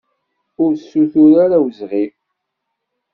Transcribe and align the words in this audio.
Ur 0.63 0.71
ssutur 0.75 1.31
ara 1.43 1.57
awezɣi! 1.59 2.05